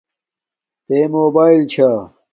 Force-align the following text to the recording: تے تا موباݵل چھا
تے 0.85 0.97
تا 1.03 1.07
موباݵل 1.11 1.61
چھا 1.71 1.89